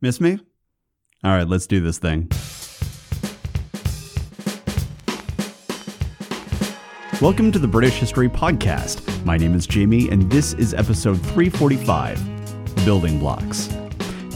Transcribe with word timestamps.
Miss 0.00 0.20
me? 0.20 0.38
All 1.24 1.32
right, 1.32 1.48
let's 1.48 1.66
do 1.66 1.80
this 1.80 1.98
thing. 1.98 2.30
Welcome 7.20 7.50
to 7.50 7.58
the 7.58 7.66
British 7.66 7.94
History 7.94 8.28
Podcast. 8.28 9.24
My 9.24 9.36
name 9.36 9.56
is 9.56 9.66
Jamie, 9.66 10.08
and 10.08 10.30
this 10.30 10.52
is 10.52 10.72
episode 10.72 11.20
345 11.20 12.84
Building 12.84 13.18
Blocks. 13.18 13.68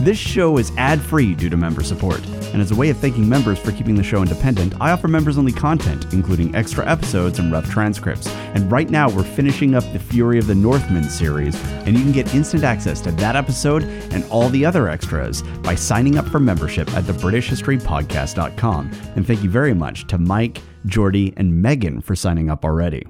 This 0.02 0.18
show 0.18 0.58
is 0.58 0.72
ad 0.78 1.00
free 1.00 1.32
due 1.32 1.48
to 1.48 1.56
member 1.56 1.84
support, 1.84 2.26
and 2.26 2.60
as 2.60 2.72
a 2.72 2.74
way 2.74 2.90
of 2.90 2.96
thanking 2.96 3.28
members 3.28 3.56
for 3.56 3.70
keeping 3.70 3.94
the 3.94 4.02
show 4.02 4.20
independent, 4.20 4.74
I 4.80 4.90
offer 4.90 5.06
members 5.06 5.38
only 5.38 5.52
content, 5.52 6.12
including 6.12 6.52
extra 6.56 6.84
episodes 6.90 7.38
and 7.38 7.52
rough 7.52 7.70
transcripts. 7.70 8.26
And 8.26 8.68
right 8.68 8.90
now, 8.90 9.08
we're 9.08 9.22
finishing 9.22 9.76
up 9.76 9.84
the 9.92 10.00
Fury 10.00 10.40
of 10.40 10.48
the 10.48 10.56
Northmen 10.56 11.04
series, 11.04 11.54
and 11.86 11.96
you 11.96 12.02
can 12.02 12.10
get 12.10 12.34
instant 12.34 12.64
access 12.64 13.00
to 13.02 13.12
that 13.12 13.36
episode 13.36 13.84
and 14.12 14.24
all 14.24 14.48
the 14.48 14.64
other 14.64 14.88
extras 14.88 15.42
by 15.62 15.76
signing 15.76 16.18
up 16.18 16.26
for 16.26 16.40
membership 16.40 16.92
at 16.94 17.04
thebritishhistorypodcast.com. 17.04 18.90
And 19.14 19.24
thank 19.24 19.44
you 19.44 19.50
very 19.50 19.72
much 19.72 20.08
to 20.08 20.18
Mike, 20.18 20.60
Jordy, 20.84 21.32
and 21.36 21.62
Megan 21.62 22.00
for 22.00 22.16
signing 22.16 22.50
up 22.50 22.64
already. 22.64 23.06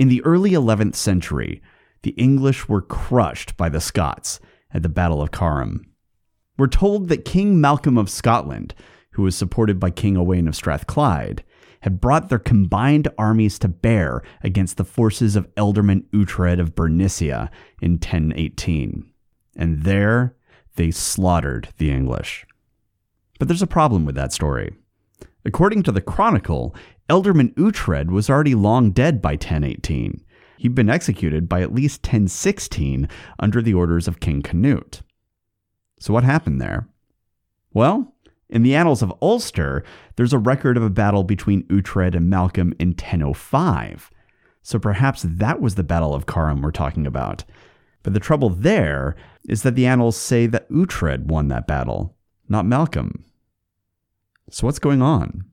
In 0.00 0.08
the 0.08 0.20
early 0.24 0.50
11th 0.50 0.96
century, 0.96 1.62
the 2.02 2.10
English 2.16 2.68
were 2.68 2.82
crushed 2.82 3.56
by 3.56 3.68
the 3.68 3.80
Scots 3.80 4.40
at 4.72 4.82
the 4.82 4.88
Battle 4.88 5.22
of 5.22 5.30
Carham. 5.30 5.84
We're 6.58 6.66
told 6.66 7.08
that 7.08 7.24
King 7.24 7.60
Malcolm 7.60 7.96
of 7.96 8.10
Scotland, 8.10 8.74
who 9.12 9.22
was 9.22 9.34
supported 9.34 9.80
by 9.80 9.90
King 9.90 10.16
Owain 10.16 10.46
of 10.46 10.54
Strathclyde, 10.54 11.42
had 11.80 12.00
brought 12.00 12.28
their 12.28 12.38
combined 12.38 13.08
armies 13.16 13.58
to 13.58 13.68
bear 13.68 14.22
against 14.42 14.76
the 14.76 14.84
forces 14.84 15.36
of 15.36 15.52
Ealdorman 15.54 16.04
Uhtred 16.10 16.60
of 16.60 16.74
Bernicia 16.74 17.50
in 17.80 17.92
1018. 17.92 19.10
And 19.56 19.82
there 19.82 20.36
they 20.76 20.90
slaughtered 20.90 21.68
the 21.78 21.90
English. 21.90 22.46
But 23.38 23.48
there's 23.48 23.62
a 23.62 23.66
problem 23.66 24.04
with 24.04 24.14
that 24.14 24.32
story. 24.32 24.74
According 25.44 25.82
to 25.84 25.92
the 25.92 26.02
Chronicle, 26.02 26.74
Ealdorman 27.08 27.54
Uhtred 27.54 28.10
was 28.10 28.28
already 28.28 28.54
long 28.54 28.90
dead 28.90 29.22
by 29.22 29.32
1018. 29.32 30.22
He'd 30.60 30.74
been 30.74 30.90
executed 30.90 31.48
by 31.48 31.62
at 31.62 31.72
least 31.72 32.02
1016 32.02 33.08
under 33.38 33.62
the 33.62 33.72
orders 33.72 34.06
of 34.06 34.20
King 34.20 34.42
Canute. 34.42 35.00
So, 35.98 36.12
what 36.12 36.22
happened 36.22 36.60
there? 36.60 36.86
Well, 37.72 38.14
in 38.50 38.62
the 38.62 38.74
annals 38.74 39.00
of 39.00 39.14
Ulster, 39.22 39.82
there's 40.16 40.34
a 40.34 40.38
record 40.38 40.76
of 40.76 40.82
a 40.82 40.90
battle 40.90 41.24
between 41.24 41.62
Uhtred 41.68 42.14
and 42.14 42.28
Malcolm 42.28 42.74
in 42.78 42.88
1005. 42.88 44.10
So 44.62 44.78
perhaps 44.78 45.24
that 45.26 45.62
was 45.62 45.76
the 45.76 45.82
Battle 45.82 46.12
of 46.12 46.26
Carham 46.26 46.60
we're 46.60 46.72
talking 46.72 47.06
about. 47.06 47.42
But 48.02 48.12
the 48.12 48.20
trouble 48.20 48.50
there 48.50 49.16
is 49.48 49.62
that 49.62 49.76
the 49.76 49.86
annals 49.86 50.18
say 50.18 50.46
that 50.46 50.70
Uhtred 50.70 51.24
won 51.24 51.48
that 51.48 51.66
battle, 51.66 52.14
not 52.50 52.66
Malcolm. 52.66 53.24
So 54.50 54.66
what's 54.66 54.78
going 54.78 55.00
on? 55.00 55.49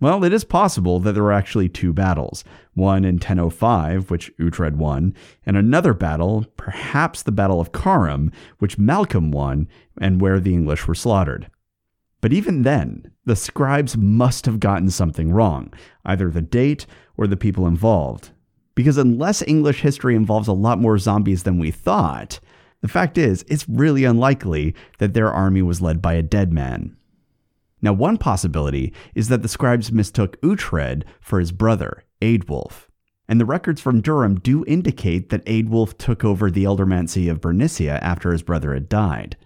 Well, 0.00 0.24
it 0.24 0.32
is 0.32 0.44
possible 0.44 0.98
that 1.00 1.12
there 1.12 1.22
were 1.22 1.32
actually 1.32 1.68
two 1.68 1.92
battles 1.92 2.42
one 2.72 3.04
in 3.04 3.16
1005, 3.16 4.10
which 4.10 4.34
Uhtred 4.38 4.76
won, 4.76 5.14
and 5.44 5.56
another 5.56 5.92
battle, 5.92 6.46
perhaps 6.56 7.22
the 7.22 7.32
Battle 7.32 7.60
of 7.60 7.72
Carham, 7.72 8.32
which 8.58 8.78
Malcolm 8.78 9.30
won 9.30 9.68
and 10.00 10.20
where 10.20 10.40
the 10.40 10.54
English 10.54 10.86
were 10.86 10.94
slaughtered. 10.94 11.50
But 12.22 12.32
even 12.32 12.62
then, 12.62 13.10
the 13.26 13.36
scribes 13.36 13.96
must 13.96 14.46
have 14.46 14.60
gotten 14.60 14.90
something 14.90 15.32
wrong, 15.32 15.72
either 16.04 16.30
the 16.30 16.42
date 16.42 16.86
or 17.16 17.26
the 17.26 17.36
people 17.36 17.66
involved. 17.66 18.30
Because 18.74 18.96
unless 18.96 19.42
English 19.46 19.80
history 19.80 20.14
involves 20.14 20.48
a 20.48 20.52
lot 20.52 20.78
more 20.78 20.96
zombies 20.96 21.42
than 21.42 21.58
we 21.58 21.70
thought, 21.70 22.40
the 22.80 22.88
fact 22.88 23.18
is, 23.18 23.44
it's 23.48 23.68
really 23.68 24.04
unlikely 24.04 24.74
that 24.98 25.12
their 25.12 25.30
army 25.30 25.60
was 25.60 25.82
led 25.82 26.00
by 26.00 26.14
a 26.14 26.22
dead 26.22 26.52
man. 26.52 26.96
Now, 27.82 27.92
one 27.92 28.18
possibility 28.18 28.92
is 29.14 29.28
that 29.28 29.42
the 29.42 29.48
scribes 29.48 29.90
mistook 29.90 30.40
Uhtred 30.42 31.04
for 31.20 31.40
his 31.40 31.52
brother, 31.52 32.04
Eadwulf. 32.20 32.86
And 33.28 33.40
the 33.40 33.46
records 33.46 33.80
from 33.80 34.00
Durham 34.00 34.40
do 34.40 34.64
indicate 34.66 35.30
that 35.30 35.44
Eadwulf 35.46 35.96
took 35.96 36.24
over 36.24 36.50
the 36.50 36.64
ealdormancy 36.64 37.30
of 37.30 37.40
Bernicia 37.40 37.98
after 38.02 38.32
his 38.32 38.42
brother 38.42 38.74
had 38.74 38.88
died. 38.88 39.36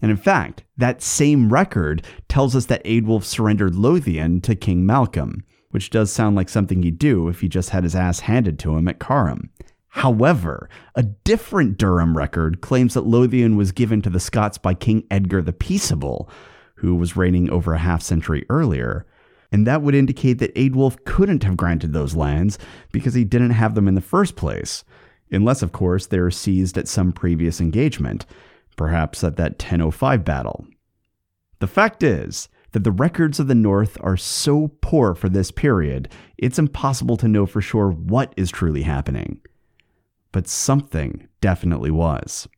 And 0.00 0.10
in 0.10 0.16
fact, 0.16 0.64
that 0.76 1.02
same 1.02 1.52
record 1.52 2.06
tells 2.28 2.56
us 2.56 2.66
that 2.66 2.84
Eadwulf 2.84 3.24
surrendered 3.24 3.74
Lothian 3.74 4.40
to 4.42 4.54
King 4.54 4.86
Malcolm, 4.86 5.44
which 5.70 5.90
does 5.90 6.12
sound 6.12 6.36
like 6.36 6.48
something 6.48 6.82
he'd 6.82 6.98
do 6.98 7.28
if 7.28 7.40
he 7.40 7.48
just 7.48 7.70
had 7.70 7.84
his 7.84 7.94
ass 7.94 8.20
handed 8.20 8.58
to 8.60 8.76
him 8.76 8.88
at 8.88 8.98
Carham. 8.98 9.50
However, 9.88 10.70
a 10.94 11.02
different 11.02 11.78
Durham 11.78 12.16
record 12.16 12.60
claims 12.60 12.94
that 12.94 13.06
Lothian 13.06 13.56
was 13.56 13.72
given 13.72 14.00
to 14.02 14.10
the 14.10 14.20
Scots 14.20 14.56
by 14.56 14.74
King 14.74 15.04
Edgar 15.10 15.42
the 15.42 15.52
Peaceable, 15.52 16.30
who 16.82 16.96
was 16.96 17.16
reigning 17.16 17.48
over 17.48 17.72
a 17.72 17.78
half 17.78 18.02
century 18.02 18.44
earlier, 18.50 19.06
and 19.52 19.68
that 19.68 19.82
would 19.82 19.94
indicate 19.94 20.40
that 20.40 20.54
Eadwulf 20.56 21.04
couldn't 21.04 21.44
have 21.44 21.56
granted 21.56 21.92
those 21.92 22.16
lands 22.16 22.58
because 22.90 23.14
he 23.14 23.22
didn't 23.22 23.52
have 23.52 23.76
them 23.76 23.86
in 23.86 23.94
the 23.94 24.00
first 24.00 24.34
place, 24.34 24.82
unless, 25.30 25.62
of 25.62 25.70
course, 25.70 26.06
they 26.06 26.18
were 26.18 26.32
seized 26.32 26.76
at 26.76 26.88
some 26.88 27.12
previous 27.12 27.60
engagement, 27.60 28.26
perhaps 28.76 29.22
at 29.22 29.36
that 29.36 29.52
1005 29.52 30.24
battle. 30.24 30.66
The 31.60 31.68
fact 31.68 32.02
is 32.02 32.48
that 32.72 32.82
the 32.82 32.90
records 32.90 33.38
of 33.38 33.46
the 33.46 33.54
North 33.54 33.96
are 34.00 34.16
so 34.16 34.72
poor 34.80 35.14
for 35.14 35.28
this 35.28 35.52
period, 35.52 36.08
it's 36.36 36.58
impossible 36.58 37.16
to 37.18 37.28
know 37.28 37.46
for 37.46 37.60
sure 37.60 37.90
what 37.90 38.34
is 38.36 38.50
truly 38.50 38.82
happening. 38.82 39.40
But 40.32 40.48
something 40.48 41.28
definitely 41.40 41.92
was. 41.92 42.48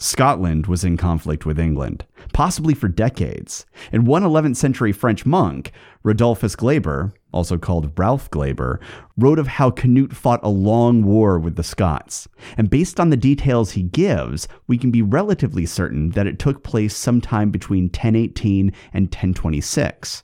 Scotland 0.00 0.68
was 0.68 0.84
in 0.84 0.96
conflict 0.96 1.44
with 1.44 1.58
England, 1.58 2.06
possibly 2.32 2.72
for 2.72 2.86
decades, 2.88 3.66
and 3.90 4.06
one 4.06 4.22
11th 4.22 4.54
century 4.54 4.92
French 4.92 5.26
monk, 5.26 5.72
Rodolphus 6.04 6.54
Glaber, 6.54 7.12
also 7.32 7.58
called 7.58 7.98
Ralph 7.98 8.30
Glaber, 8.30 8.80
wrote 9.16 9.40
of 9.40 9.48
how 9.48 9.70
Canute 9.70 10.14
fought 10.14 10.38
a 10.44 10.48
long 10.48 11.02
war 11.02 11.36
with 11.38 11.56
the 11.56 11.64
Scots. 11.64 12.28
And 12.56 12.70
based 12.70 13.00
on 13.00 13.10
the 13.10 13.16
details 13.16 13.72
he 13.72 13.82
gives, 13.82 14.46
we 14.68 14.78
can 14.78 14.92
be 14.92 15.02
relatively 15.02 15.66
certain 15.66 16.10
that 16.10 16.28
it 16.28 16.38
took 16.38 16.62
place 16.62 16.96
sometime 16.96 17.50
between 17.50 17.84
1018 17.84 18.72
and 18.92 19.06
1026. 19.06 20.22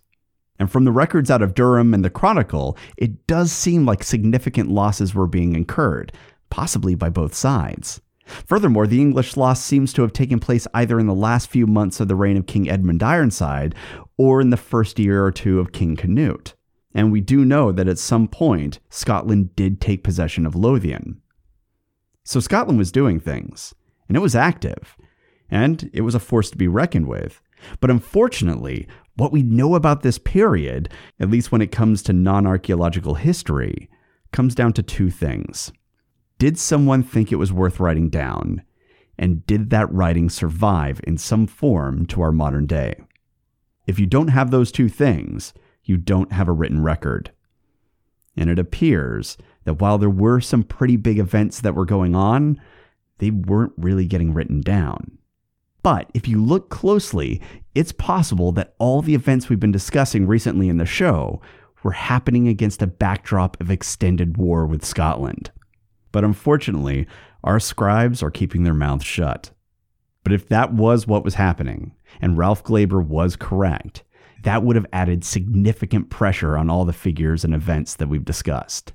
And 0.61 0.71
from 0.71 0.85
the 0.85 0.93
records 0.93 1.33
out 1.33 1.43
of 1.43 1.55
Durham 1.55 1.93
and 1.93 2.05
the 2.05 2.11
Chronicle, 2.11 2.79
it 2.97 3.27
does 3.27 3.51
seem 3.51 3.85
like 3.85 4.05
significant 4.05 4.71
losses 4.71 5.17
were 5.17 5.27
being 5.27 5.57
incurred, 5.57 6.13
possibly 6.49 6.95
by 6.95 7.09
both 7.09 7.35
sides. 7.35 8.01
Furthermore, 8.25 8.87
the 8.87 9.01
English 9.01 9.37
loss 9.37 9.63
seems 9.63 9.93
to 9.93 10.03
have 10.03 10.13
taken 10.13 10.41
place 10.41 10.67
either 10.75 10.99
in 10.99 11.07
the 11.07 11.15
last 11.15 11.51
few 11.51 11.67
months 11.67 12.01
of 12.01 12.09
the 12.09 12.17
reign 12.17 12.37
of 12.37 12.47
King 12.47 12.69
Edmund 12.69 13.03
Ironside 13.03 13.75
or 14.17 14.41
in 14.41 14.51
the 14.51 14.57
first 14.57 14.99
year 14.99 15.25
or 15.25 15.31
two 15.31 15.61
of 15.61 15.73
King 15.73 15.97
Canute. 15.97 16.55
And 16.95 17.11
we 17.11 17.21
do 17.21 17.45
know 17.45 17.73
that 17.73 17.89
at 17.89 17.99
some 17.99 18.29
point, 18.29 18.79
Scotland 18.89 19.55
did 19.57 19.81
take 19.81 20.05
possession 20.05 20.47
of 20.47 20.55
Lothian. 20.55 21.21
So 22.23 22.41
Scotland 22.41 22.79
was 22.79 22.93
doing 22.93 23.21
things, 23.21 23.75
and 24.09 24.17
it 24.17 24.21
was 24.21 24.37
active, 24.37 24.97
and 25.51 25.91
it 25.93 26.03
was 26.03 26.15
a 26.15 26.21
force 26.21 26.51
to 26.51 26.57
be 26.57 26.69
reckoned 26.69 27.09
with. 27.09 27.43
But 27.81 27.91
unfortunately, 27.91 28.87
what 29.17 29.33
we 29.33 29.43
know 29.43 29.75
about 29.75 30.03
this 30.03 30.19
period, 30.19 30.89
at 31.21 31.31
least 31.31 31.53
when 31.53 31.63
it 31.63 31.73
comes 31.73 32.03
to 32.05 32.13
non 32.13 32.47
archaeological 32.47 33.15
history, 33.15 33.91
comes 34.33 34.55
down 34.55 34.73
to 34.75 34.83
two 34.83 35.11
things. 35.11 35.73
Did 36.39 36.59
someone 36.59 37.03
think 37.03 37.31
it 37.31 37.37
was 37.37 37.53
worth 37.53 37.81
writing 37.81 38.09
down? 38.09 38.63
And 39.17 39.47
did 39.47 39.71
that 39.71 39.93
writing 39.93 40.29
survive 40.29 41.01
in 41.05 41.17
some 41.17 41.47
form 41.47 42.07
to 42.07 42.21
our 42.23 42.33
modern 42.33 42.67
day? 42.67 42.97
If 43.87 43.99
you 43.99 44.07
don't 44.07 44.29
have 44.29 44.51
those 44.51 44.73
two 44.73 44.89
things, 44.89 45.55
you 45.85 45.97
don't 45.97 46.33
have 46.33 46.49
a 46.49 46.53
written 46.53 46.83
record. 46.83 47.31
And 48.37 48.51
it 48.51 48.59
appears 48.59 49.37
that 49.65 49.81
while 49.81 49.99
there 49.99 50.11
were 50.11 50.41
some 50.41 50.65
pretty 50.65 50.97
big 50.97 51.19
events 51.19 51.61
that 51.61 51.75
were 51.75 51.85
going 51.85 52.15
on, 52.15 52.61
they 53.19 53.31
weren't 53.31 53.75
really 53.77 54.07
getting 54.07 54.35
written 54.35 54.61
down. 54.61 55.19
But 55.83 56.11
if 56.15 56.27
you 56.27 56.43
look 56.43 56.71
closely, 56.71 57.41
it's 57.75 57.93
possible 57.93 58.53
that 58.53 58.75
all 58.79 59.03
the 59.03 59.15
events 59.15 59.49
we've 59.49 59.61
been 59.61 59.71
discussing 59.71 60.27
recently 60.27 60.69
in 60.69 60.79
the 60.79 60.87
show 60.87 61.41
were 61.83 61.93
happening 61.93 62.49
against 62.49 62.83
a 62.83 62.87
backdrop 62.87 63.61
of 63.61 63.71
extended 63.71 64.39
war 64.39 64.67
with 64.67 64.85
Scotland. 64.85 65.53
But 66.15 66.23
unfortunately, 66.23 67.09
our 67.43 67.59
scribes 67.59 68.23
are 68.23 68.31
keeping 68.31 68.63
their 68.63 68.73
mouths 68.73 69.05
shut. 69.05 69.51
But 70.23 70.33
if 70.33 70.49
that 70.49 70.73
was 70.73 71.09
what 71.09 71.25
was 71.25 71.35
happening, 71.35 71.91
and 72.21 72.39
Ralph 72.39 72.63
Glaber 72.63 73.05
was 73.05 73.35
correct, 73.35 74.05
that 74.45 74.63
would 74.63 74.77
have 74.77 74.87
added 74.93 75.25
significant 75.25 76.11
pressure 76.11 76.57
on 76.57 76.71
all 76.71 76.85
the 76.85 76.93
figures 76.93 77.43
and 77.43 77.53
events 77.53 77.97
that 77.97 78.09
we've 78.09 78.25
discussed. 78.25 78.93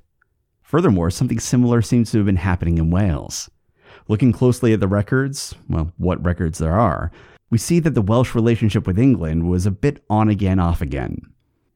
Furthermore, 0.62 1.10
something 1.10 1.38
similar 1.38 1.82
seems 1.82 2.10
to 2.10 2.16
have 2.16 2.26
been 2.26 2.36
happening 2.36 2.78
in 2.78 2.90
Wales. 2.90 3.50
Looking 4.08 4.32
closely 4.32 4.72
at 4.72 4.80
the 4.80 4.88
records, 4.88 5.54
well, 5.68 5.92
what 5.98 6.24
records 6.24 6.56
there 6.56 6.80
are, 6.80 7.12
we 7.50 7.58
see 7.58 7.80
that 7.80 7.94
the 7.94 8.00
Welsh 8.00 8.34
relationship 8.34 8.86
with 8.86 8.98
England 8.98 9.46
was 9.46 9.66
a 9.66 9.70
bit 9.70 10.02
on 10.08 10.30
again, 10.30 10.58
off 10.58 10.80
again. 10.80 11.20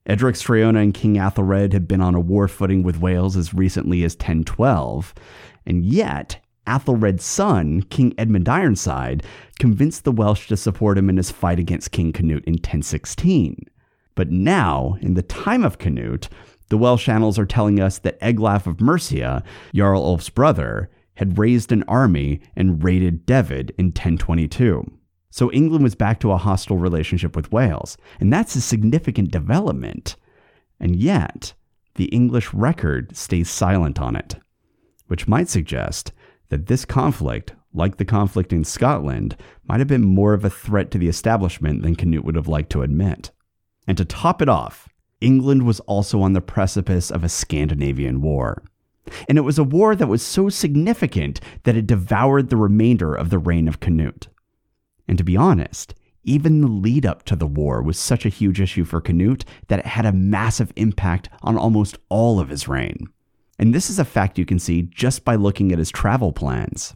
Edric 0.07 0.35
Streona 0.35 0.83
and 0.83 0.93
King 0.93 1.15
Athelred 1.15 1.73
had 1.73 1.89
been 1.89 2.03
on 2.03 2.15
a 2.15 2.21
war 2.21 2.47
footing 2.47 2.83
with 2.83 3.01
Wales 3.01 3.37
as 3.37 3.55
recently 3.55 4.05
as 4.05 4.15
1012, 4.15 5.15
and 5.65 5.85
yet 5.85 6.41
Athelred's 6.67 7.25
son, 7.25 7.83
King 7.83 8.15
Edmund 8.19 8.49
Ironside, 8.49 9.23
convinced 9.59 10.05
the 10.05 10.13
Welsh 10.13 10.49
to 10.49 10.57
support 10.57 10.99
him 10.99 11.09
in 11.09 11.17
his 11.17 11.31
fight 11.31 11.59
against 11.59 11.93
King 11.93 12.13
Canute 12.13 12.45
in 12.45 12.55
1016. 12.55 13.65
But 14.15 14.31
now, 14.31 14.97
in 15.01 15.15
the 15.15 15.23
time 15.23 15.65
of 15.65 15.79
Canute, 15.79 16.29
the 16.69 16.79
Welsh 16.79 17.09
annals 17.09 17.39
are 17.39 17.47
telling 17.47 17.81
us 17.81 17.99
that 17.99 18.21
Eglaf 18.21 18.67
of 18.67 18.81
Mercia, 18.81 19.43
Jarl 19.75 20.03
Ulf's 20.03 20.29
brother, 20.29 20.91
had 21.17 21.39
raised 21.39 21.73
an 21.73 21.83
army 21.85 22.41
and 22.57 22.83
raided 22.83 23.27
Dyfed 23.27 23.71
in 23.79 23.87
1022. 23.87 24.91
So 25.35 25.51
England 25.51 25.83
was 25.83 25.97
back 25.97 26.21
to 26.21 26.31
a 26.31 26.37
hostile 26.37 26.77
relationship 26.77 27.35
with 27.35 27.51
Wales, 27.51 27.97
and 28.21 28.33
that's 28.33 28.55
a 28.55 28.61
significant 28.61 29.33
development. 29.33 30.15
And 30.79 30.95
yet, 30.95 31.55
the 31.97 32.05
English 32.05 32.55
record 32.55 33.17
stays 33.17 33.51
silent 33.51 34.01
on 34.01 34.15
it, 34.15 34.37
which 35.09 35.27
might 35.27 35.49
suggest 35.49 36.13
that 36.51 36.67
this 36.67 36.85
conflict, 36.85 37.53
like 37.73 37.97
the 37.97 38.05
conflict 38.05 38.53
in 38.53 38.63
Scotland, 38.63 39.37
might 39.67 39.81
have 39.81 39.89
been 39.89 40.05
more 40.05 40.35
of 40.35 40.45
a 40.45 40.51
threat 40.51 40.93
to 40.93 40.99
the 40.99 41.09
establishment 41.09 41.83
than 41.83 41.97
Canute 41.97 42.25
would 42.25 42.37
have 42.37 42.47
liked 42.47 42.71
to 42.71 42.83
admit. 42.83 43.33
And 43.89 43.99
to 43.99 44.05
top 44.05 44.41
it 44.41 44.49
off, 44.49 44.89
England 45.21 45.65
was 45.65 45.81
also 45.81 46.23
on 46.23 46.35
the 46.35 46.41
precipice 46.41 47.11
of 47.11 47.25
a 47.25 47.29
Scandinavian 47.29 48.21
war. 48.21 48.63
And 49.29 49.37
it 49.37 49.41
was 49.41 49.59
a 49.59 49.65
war 49.65 49.97
that 49.97 50.07
was 50.07 50.23
so 50.23 50.49
significant 50.49 51.41
that 51.65 51.77
it 51.77 51.89
devoured 51.89 52.51
the 52.51 52.57
remainder 52.57 53.17
of 53.17 53.31
the 53.31 53.41
reign 53.41 53.67
of 53.67 53.81
Canute. 53.81 54.29
And 55.07 55.19
to 55.19 55.25
be 55.25 55.37
honest, 55.37 55.95
even 56.25 56.61
the 56.61 56.69
lead 56.69 57.05
up 57.05 57.25
to 57.25 57.37
the 57.37 57.47
war 57.47 57.83
was 57.83 57.99
such 57.99 58.25
a 58.25 58.31
huge 58.31 58.61
issue 58.61 58.85
for 58.85 59.01
Canute 59.01 59.45
that 59.69 59.81
it 59.81 59.87
had 59.87 60.07
a 60.07 60.13
massive 60.13 60.73
impact 60.77 61.29
on 61.43 61.59
almost 61.59 61.99
all 62.09 62.41
of 62.41 62.49
his 62.49 62.67
reign. 62.67 63.09
And 63.59 63.75
this 63.75 63.91
is 63.91 63.99
a 63.99 64.05
fact 64.05 64.39
you 64.39 64.47
can 64.47 64.59
see 64.59 64.83
just 64.83 65.25
by 65.25 65.37
looking 65.37 65.71
at 65.71 65.79
his 65.79 65.91
travel 65.91 66.33
plans. 66.33 66.95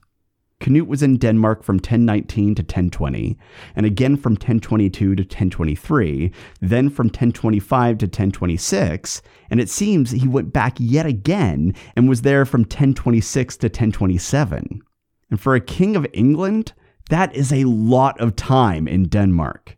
Canute 0.61 0.89
was 0.89 1.05
in 1.05 1.19
Denmark 1.19 1.63
from 1.63 1.77
1019 1.77 2.57
to 2.57 2.63
1020, 2.63 3.39
and 3.77 3.87
again 3.87 4.17
from 4.17 4.33
1022 4.33 5.15
to 5.15 5.23
1023, 5.23 6.33
then 6.61 6.91
from 6.91 7.07
1025 7.07 7.99
to 7.99 8.07
1026, 8.07 9.23
and 9.51 9.61
it 9.61 9.71
seems 9.71 10.11
he 10.11 10.27
went 10.27 10.53
back 10.53 10.75
yet 10.81 11.07
again 11.07 11.75
and 11.95 12.09
was 12.09 12.23
there 12.23 12.45
from 12.45 12.63
1026 12.63 13.57
to 13.59 13.67
1027. 13.67 14.83
And 15.31 15.41
for 15.41 15.55
a 15.55 15.61
king 15.61 15.95
of 15.95 16.07
England, 16.13 16.73
that 17.09 17.35
is 17.35 17.53
a 17.53 17.65
lot 17.65 18.21
of 18.21 18.37
time 18.37 18.87
in 18.87 19.09
Denmark. 19.09 19.77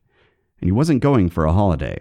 And 0.60 0.68
he 0.68 0.72
wasn't 0.72 1.02
going 1.02 1.30
for 1.30 1.44
a 1.44 1.52
holiday. 1.52 1.98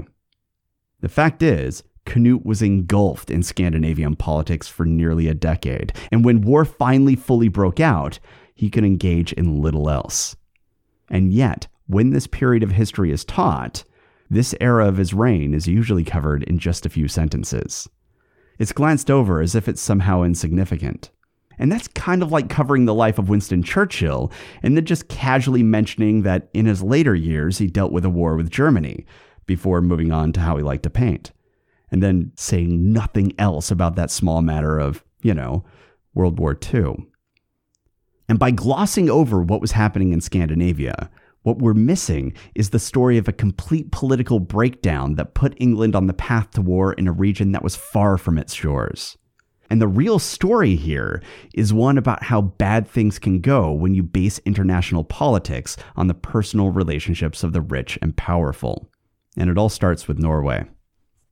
The 1.01 1.09
fact 1.09 1.41
is, 1.41 1.83
Canute 2.05 2.45
was 2.45 2.61
engulfed 2.61 3.29
in 3.29 3.43
Scandinavian 3.43 4.15
politics 4.15 4.67
for 4.67 4.85
nearly 4.85 5.27
a 5.27 5.33
decade, 5.33 5.93
and 6.11 6.25
when 6.25 6.41
war 6.41 6.65
finally 6.65 7.15
fully 7.15 7.47
broke 7.47 7.79
out, 7.79 8.19
he 8.55 8.69
could 8.69 8.83
engage 8.83 9.31
in 9.33 9.61
little 9.61 9.89
else. 9.89 10.35
And 11.09 11.31
yet, 11.31 11.67
when 11.87 12.09
this 12.09 12.27
period 12.27 12.63
of 12.63 12.71
history 12.71 13.11
is 13.11 13.23
taught, 13.23 13.83
this 14.29 14.53
era 14.59 14.87
of 14.87 14.97
his 14.97 15.13
reign 15.13 15.53
is 15.53 15.67
usually 15.67 16.03
covered 16.03 16.43
in 16.43 16.59
just 16.59 16.85
a 16.85 16.89
few 16.89 17.07
sentences. 17.07 17.87
It's 18.59 18.73
glanced 18.73 19.09
over 19.09 19.41
as 19.41 19.55
if 19.55 19.67
it's 19.67 19.81
somehow 19.81 20.23
insignificant. 20.23 21.11
And 21.59 21.71
that's 21.71 21.89
kind 21.89 22.23
of 22.23 22.31
like 22.31 22.49
covering 22.49 22.85
the 22.85 22.93
life 22.93 23.19
of 23.19 23.29
Winston 23.29 23.61
Churchill 23.61 24.31
and 24.63 24.77
then 24.77 24.85
just 24.85 25.09
casually 25.09 25.61
mentioning 25.61 26.23
that 26.23 26.49
in 26.53 26.65
his 26.65 26.81
later 26.81 27.13
years 27.13 27.57
he 27.57 27.67
dealt 27.67 27.91
with 27.91 28.05
a 28.05 28.09
war 28.09 28.35
with 28.35 28.49
Germany 28.49 29.05
before 29.45 29.81
moving 29.81 30.11
on 30.11 30.31
to 30.33 30.39
how 30.39 30.55
he 30.55 30.63
liked 30.63 30.83
to 30.83 30.89
paint. 30.89 31.31
And 31.91 32.01
then 32.01 32.31
saying 32.35 32.93
nothing 32.93 33.33
else 33.37 33.71
about 33.71 33.95
that 33.95 34.11
small 34.11 34.41
matter 34.41 34.79
of, 34.79 35.03
you 35.21 35.33
know, 35.33 35.65
World 36.13 36.39
War 36.39 36.57
II. 36.73 37.07
And 38.29 38.39
by 38.39 38.51
glossing 38.51 39.09
over 39.09 39.41
what 39.41 39.59
was 39.59 39.71
happening 39.71 40.13
in 40.13 40.21
Scandinavia, 40.21 41.09
what 41.41 41.57
we're 41.57 41.73
missing 41.73 42.33
is 42.53 42.69
the 42.69 42.79
story 42.79 43.17
of 43.17 43.27
a 43.27 43.33
complete 43.33 43.91
political 43.91 44.39
breakdown 44.39 45.15
that 45.15 45.33
put 45.33 45.55
England 45.57 45.95
on 45.95 46.07
the 46.07 46.13
path 46.13 46.51
to 46.51 46.61
war 46.61 46.93
in 46.93 47.07
a 47.07 47.11
region 47.11 47.53
that 47.53 47.63
was 47.63 47.75
far 47.75 48.17
from 48.17 48.37
its 48.37 48.53
shores. 48.53 49.17
And 49.69 49.81
the 49.81 49.87
real 49.87 50.17
story 50.17 50.75
here 50.75 51.21
is 51.53 51.73
one 51.73 51.97
about 51.97 52.23
how 52.23 52.41
bad 52.41 52.87
things 52.87 53.19
can 53.19 53.39
go 53.39 53.71
when 53.71 53.93
you 53.93 54.01
base 54.01 54.39
international 54.39 55.03
politics 55.03 55.77
on 55.95 56.07
the 56.07 56.13
personal 56.13 56.71
relationships 56.71 57.43
of 57.43 57.53
the 57.53 57.61
rich 57.61 57.99
and 58.01 58.15
powerful. 58.17 58.89
And 59.37 59.49
it 59.49 59.57
all 59.57 59.69
starts 59.69 60.07
with 60.07 60.17
Norway. 60.17 60.65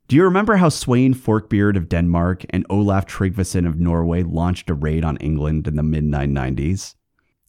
Do 0.07 0.15
you 0.15 0.23
remember 0.23 0.55
how 0.55 0.69
Sweyn 0.69 1.15
Forkbeard 1.15 1.75
of 1.75 1.89
Denmark 1.89 2.45
and 2.51 2.65
Olaf 2.69 3.07
Tryggvason 3.07 3.67
of 3.67 3.79
Norway 3.79 4.23
launched 4.23 4.69
a 4.69 4.73
raid 4.73 5.03
on 5.03 5.17
England 5.17 5.67
in 5.67 5.75
the 5.75 5.83
mid 5.83 6.05
990s? 6.05 6.95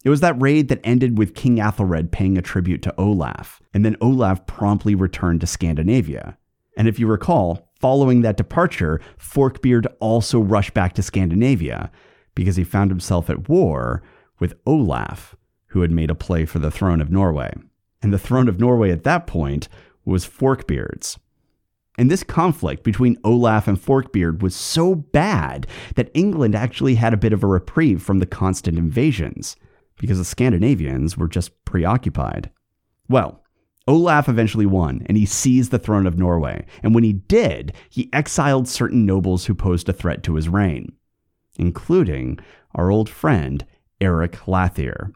It 0.04 0.10
was 0.10 0.20
that 0.20 0.40
raid 0.40 0.68
that 0.68 0.80
ended 0.82 1.18
with 1.18 1.34
King 1.34 1.58
Athelred 1.58 2.10
paying 2.10 2.38
a 2.38 2.42
tribute 2.42 2.82
to 2.82 2.94
Olaf, 2.98 3.60
and 3.74 3.84
then 3.84 3.96
Olaf 4.00 4.46
promptly 4.46 4.94
returned 4.94 5.40
to 5.42 5.46
Scandinavia. 5.46 6.36
And 6.76 6.88
if 6.88 6.98
you 6.98 7.06
recall, 7.06 7.67
following 7.80 8.22
that 8.22 8.36
departure, 8.36 9.00
Forkbeard 9.18 9.86
also 10.00 10.40
rushed 10.40 10.74
back 10.74 10.92
to 10.94 11.02
Scandinavia 11.02 11.90
because 12.34 12.56
he 12.56 12.64
found 12.64 12.90
himself 12.90 13.28
at 13.28 13.48
war 13.48 14.02
with 14.38 14.54
Olaf, 14.66 15.36
who 15.68 15.80
had 15.80 15.90
made 15.90 16.10
a 16.10 16.14
play 16.14 16.44
for 16.44 16.58
the 16.58 16.70
throne 16.70 17.00
of 17.00 17.10
Norway. 17.10 17.52
And 18.02 18.12
the 18.12 18.18
throne 18.18 18.48
of 18.48 18.60
Norway 18.60 18.90
at 18.90 19.04
that 19.04 19.26
point 19.26 19.68
was 20.04 20.24
Forkbeard's. 20.24 21.18
And 21.98 22.08
this 22.08 22.22
conflict 22.22 22.84
between 22.84 23.18
Olaf 23.24 23.66
and 23.66 23.78
Forkbeard 23.78 24.40
was 24.40 24.54
so 24.54 24.94
bad 24.94 25.66
that 25.96 26.12
England 26.14 26.54
actually 26.54 26.94
had 26.94 27.12
a 27.12 27.18
bit 27.18 27.32
of 27.32 27.42
a 27.42 27.48
reprieve 27.48 28.00
from 28.00 28.20
the 28.20 28.26
constant 28.26 28.78
invasions, 28.78 29.56
because 29.98 30.18
the 30.18 30.24
Scandinavians 30.24 31.16
were 31.16 31.26
just 31.26 31.64
preoccupied. 31.64 32.50
Well, 33.08 33.42
Olaf 33.88 34.28
eventually 34.28 34.66
won, 34.66 35.02
and 35.06 35.16
he 35.16 35.24
seized 35.24 35.70
the 35.70 35.78
throne 35.78 36.06
of 36.06 36.18
Norway, 36.18 36.66
and 36.82 36.94
when 36.94 37.04
he 37.04 37.14
did, 37.14 37.72
he 37.88 38.10
exiled 38.12 38.68
certain 38.68 39.06
nobles 39.06 39.46
who 39.46 39.54
posed 39.54 39.88
a 39.88 39.94
threat 39.94 40.22
to 40.24 40.34
his 40.34 40.46
reign, 40.46 40.92
including 41.56 42.38
our 42.74 42.90
old 42.90 43.08
friend 43.08 43.64
Eric 43.98 44.32
Hlathir. 44.32 45.14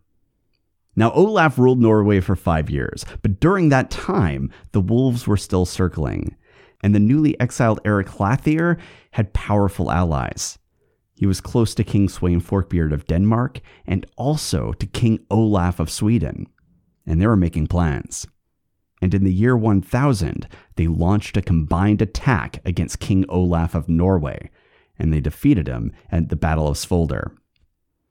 Now, 0.97 1.13
Olaf 1.13 1.59
ruled 1.59 1.83
Norway 1.83 2.21
for 2.21 2.35
five 2.35 2.71
years, 2.71 3.05
but 3.21 3.41
during 3.41 3.69
that 3.69 3.91
time, 3.91 4.51
the 4.73 4.81
wolves 4.81 5.27
were 5.27 5.37
still 5.37 5.67
circling, 5.67 6.35
and 6.83 6.95
the 6.95 6.99
newly 6.99 7.39
exiled 7.39 7.81
Eric 7.85 8.07
Hlathir 8.07 8.79
had 9.11 9.35
powerful 9.35 9.91
allies. 9.91 10.59
He 11.15 11.27
was 11.27 11.43
close 11.43 11.75
to 11.75 11.85
King 11.85 12.09
Sweyn 12.09 12.41
Forkbeard 12.41 12.95
of 12.95 13.07
Denmark 13.07 13.61
and 13.87 14.07
also 14.17 14.73
to 14.73 14.87
King 14.87 15.19
Olaf 15.31 15.79
of 15.79 15.91
Sweden, 15.91 16.47
and 17.07 17.21
they 17.21 17.27
were 17.27 17.37
making 17.37 17.67
plans. 17.67 18.27
And 19.03 19.13
in 19.13 19.25
the 19.25 19.35
year 19.35 19.57
1000, 19.57 20.49
they 20.77 20.87
launched 20.87 21.37
a 21.37 21.43
combined 21.43 22.01
attack 22.01 22.61
against 22.65 23.01
King 23.01 23.27
Olaf 23.29 23.75
of 23.75 23.89
Norway, 23.89 24.49
and 24.97 25.13
they 25.13 25.21
defeated 25.21 25.67
him 25.67 25.93
at 26.11 26.29
the 26.29 26.37
Battle 26.37 26.69
of 26.69 26.77
Svolder. 26.77 27.32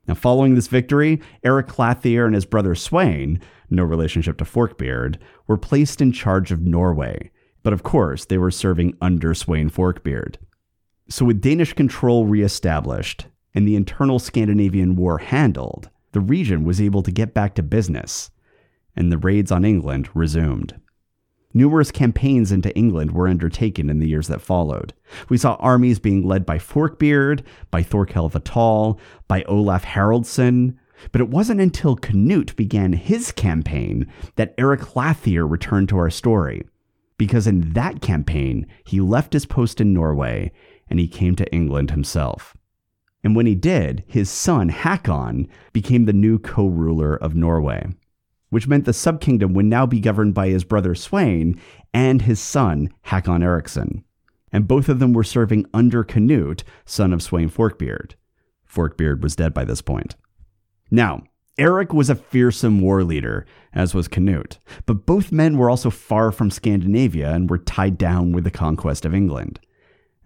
Now, 0.06 0.14
following 0.14 0.54
this 0.54 0.68
victory, 0.68 1.22
Eric 1.42 1.68
Hlathir 1.68 2.26
and 2.26 2.34
his 2.34 2.44
brother 2.44 2.74
Sweyn, 2.74 3.40
no 3.70 3.84
relationship 3.84 4.36
to 4.38 4.44
Forkbeard, 4.44 5.16
were 5.46 5.56
placed 5.56 6.02
in 6.02 6.12
charge 6.12 6.52
of 6.52 6.60
Norway, 6.60 7.30
but 7.62 7.72
of 7.72 7.82
course, 7.82 8.26
they 8.26 8.36
were 8.36 8.50
serving 8.50 8.94
under 9.00 9.32
Sweyn 9.32 9.70
Forkbeard. 9.70 10.36
So, 11.08 11.24
with 11.24 11.40
Danish 11.40 11.72
control 11.72 12.26
reestablished 12.26 13.26
and 13.54 13.66
the 13.66 13.76
internal 13.76 14.18
Scandinavian 14.18 14.96
war 14.96 15.18
handled, 15.18 15.88
the 16.12 16.20
region 16.20 16.64
was 16.64 16.80
able 16.80 17.02
to 17.02 17.10
get 17.10 17.32
back 17.32 17.54
to 17.54 17.62
business, 17.62 18.30
and 18.96 19.10
the 19.10 19.18
raids 19.18 19.50
on 19.50 19.64
England 19.64 20.08
resumed. 20.14 20.80
Numerous 21.54 21.90
campaigns 21.90 22.50
into 22.50 22.74
England 22.76 23.12
were 23.12 23.28
undertaken 23.28 23.90
in 23.90 23.98
the 23.98 24.08
years 24.08 24.28
that 24.28 24.40
followed. 24.40 24.94
We 25.28 25.36
saw 25.36 25.54
armies 25.54 25.98
being 25.98 26.26
led 26.26 26.46
by 26.46 26.58
Forkbeard, 26.58 27.42
by 27.70 27.82
Thorkel 27.82 28.28
the 28.30 28.40
Tall, 28.40 28.98
by 29.28 29.42
Olaf 29.42 29.84
Haraldsson, 29.84 30.76
but 31.10 31.20
it 31.20 31.28
wasn't 31.28 31.60
until 31.60 31.96
Canute 31.96 32.56
began 32.56 32.92
his 32.92 33.32
campaign 33.32 34.06
that 34.36 34.54
Eric 34.56 34.80
Hlathir 34.80 35.48
returned 35.48 35.88
to 35.90 35.98
our 35.98 36.10
story 36.10 36.62
because 37.18 37.46
in 37.46 37.72
that 37.74 38.00
campaign, 38.00 38.66
he 38.84 39.00
left 39.00 39.32
his 39.32 39.46
post 39.46 39.80
in 39.80 39.92
Norway 39.92 40.50
and 40.88 40.98
he 40.98 41.06
came 41.06 41.36
to 41.36 41.52
England 41.52 41.90
himself. 41.90 42.56
And 43.22 43.36
when 43.36 43.46
he 43.46 43.54
did, 43.54 44.02
his 44.06 44.28
son 44.28 44.70
Hakon 44.70 45.48
became 45.72 46.06
the 46.06 46.12
new 46.12 46.38
co 46.38 46.66
ruler 46.66 47.14
of 47.16 47.36
Norway, 47.36 47.86
which 48.52 48.68
meant 48.68 48.84
the 48.84 48.92
subkingdom 48.92 49.54
would 49.54 49.64
now 49.64 49.86
be 49.86 49.98
governed 49.98 50.34
by 50.34 50.48
his 50.48 50.62
brother 50.62 50.94
Sweyn 50.94 51.58
and 51.94 52.20
his 52.20 52.38
son 52.38 52.92
Hakon 53.04 53.42
Eriksson. 53.42 54.04
And 54.52 54.68
both 54.68 54.90
of 54.90 54.98
them 54.98 55.14
were 55.14 55.24
serving 55.24 55.64
under 55.72 56.04
Canute, 56.04 56.62
son 56.84 57.14
of 57.14 57.20
Sweyn 57.20 57.50
Forkbeard. 57.50 58.14
Forkbeard 58.66 59.22
was 59.22 59.34
dead 59.34 59.54
by 59.54 59.64
this 59.64 59.80
point. 59.80 60.16
Now, 60.90 61.22
Eric 61.56 61.94
was 61.94 62.10
a 62.10 62.14
fearsome 62.14 62.82
war 62.82 63.02
leader, 63.02 63.46
as 63.72 63.94
was 63.94 64.06
Canute, 64.06 64.58
but 64.84 65.06
both 65.06 65.32
men 65.32 65.56
were 65.56 65.70
also 65.70 65.88
far 65.88 66.30
from 66.30 66.50
Scandinavia 66.50 67.32
and 67.32 67.48
were 67.48 67.56
tied 67.56 67.96
down 67.96 68.32
with 68.32 68.44
the 68.44 68.50
conquest 68.50 69.06
of 69.06 69.14
England. 69.14 69.60